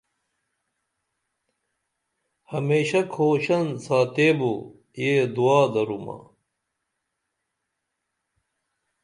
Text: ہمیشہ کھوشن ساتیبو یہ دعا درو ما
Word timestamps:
ہمیشہ 2.51 2.99
کھوشن 3.13 3.65
ساتیبو 3.85 4.53
یہ 5.01 5.13
دعا 5.35 5.59
درو 5.73 5.97
ما 6.05 6.17